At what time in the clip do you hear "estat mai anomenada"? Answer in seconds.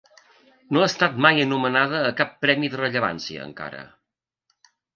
0.91-2.01